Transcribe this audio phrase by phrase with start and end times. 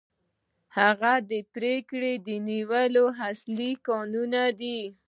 [0.77, 2.13] هغه د پرېکړې
[2.49, 4.79] نیولو اصلي کانون دی.